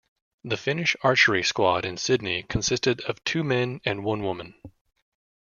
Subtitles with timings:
[0.43, 4.55] The Finnish archery squad in Sydney consisted of two men and one woman.